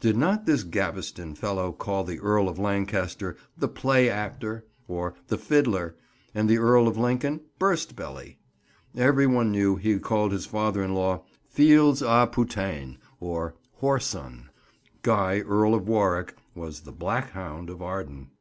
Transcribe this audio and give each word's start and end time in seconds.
Did 0.00 0.16
not 0.16 0.44
this 0.44 0.64
Gaveston 0.64 1.36
fellow 1.36 1.70
call 1.70 2.02
the 2.02 2.18
Earl 2.18 2.48
of 2.48 2.58
Lancaster 2.58 3.36
"the 3.56 3.68
play 3.68 4.10
actor," 4.10 4.66
or 4.88 5.14
"the 5.28 5.38
fiddler," 5.38 5.94
and 6.34 6.50
the 6.50 6.58
Earl 6.58 6.88
of 6.88 6.96
Lincoln 6.96 7.42
"burst 7.60 7.94
belly." 7.94 8.40
Every 8.96 9.28
one 9.28 9.52
knew 9.52 9.76
he 9.76 10.00
called 10.00 10.32
his 10.32 10.46
father 10.46 10.82
in 10.82 10.96
law 10.96 11.22
"fils 11.48 12.02
à 12.02 12.26
puteyne," 12.26 12.96
or 13.20 13.54
"whoreson." 13.80 14.48
Guy, 15.02 15.42
Earl 15.42 15.76
of 15.76 15.86
Warwick, 15.86 16.34
was 16.56 16.80
"the 16.80 16.90
black 16.90 17.30
hound 17.30 17.70
of 17.70 17.80
Arden." 17.80 18.32